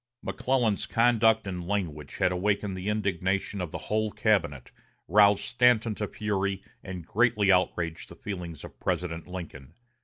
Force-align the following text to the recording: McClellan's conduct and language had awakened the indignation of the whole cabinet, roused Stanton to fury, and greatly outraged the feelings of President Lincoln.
McClellan's 0.23 0.87
conduct 0.87 1.45
and 1.45 1.67
language 1.67 2.15
had 2.17 2.31
awakened 2.31 2.75
the 2.75 2.89
indignation 2.89 3.61
of 3.61 3.69
the 3.69 3.77
whole 3.77 4.09
cabinet, 4.09 4.71
roused 5.07 5.41
Stanton 5.43 5.93
to 5.93 6.07
fury, 6.07 6.63
and 6.83 7.05
greatly 7.05 7.51
outraged 7.51 8.09
the 8.09 8.15
feelings 8.15 8.63
of 8.63 8.79
President 8.79 9.27
Lincoln. 9.27 9.75